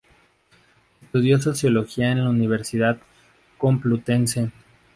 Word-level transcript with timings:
Estudio 1.03 1.39
Sociología 1.39 2.11
en 2.11 2.23
la 2.23 2.29
Universidad 2.31 2.97
Complutense. 3.59 4.49